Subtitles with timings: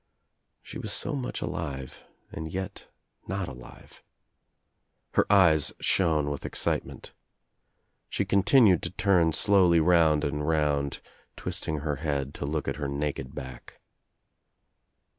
[0.63, 2.87] She was so much alive and yet
[3.27, 4.01] not alive.
[5.11, 7.13] Her eyes shone with excitement.
[8.09, 11.01] She con tinued to turn slowly round and round
[11.37, 13.79] twisting her head to look at her naked back.